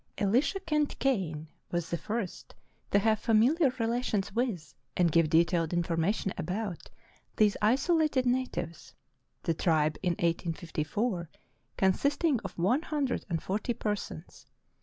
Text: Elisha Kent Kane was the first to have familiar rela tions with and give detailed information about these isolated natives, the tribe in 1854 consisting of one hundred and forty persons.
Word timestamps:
Elisha 0.17 0.59
Kent 0.59 0.97
Kane 0.97 1.47
was 1.69 1.91
the 1.91 1.97
first 1.99 2.55
to 2.89 2.97
have 2.97 3.19
familiar 3.19 3.69
rela 3.69 4.03
tions 4.03 4.33
with 4.33 4.73
and 4.97 5.11
give 5.11 5.29
detailed 5.29 5.73
information 5.73 6.33
about 6.39 6.89
these 7.37 7.55
isolated 7.61 8.25
natives, 8.25 8.95
the 9.43 9.53
tribe 9.53 9.97
in 10.01 10.13
1854 10.13 11.29
consisting 11.77 12.39
of 12.39 12.57
one 12.57 12.81
hundred 12.81 13.27
and 13.29 13.43
forty 13.43 13.75
persons. 13.75 14.47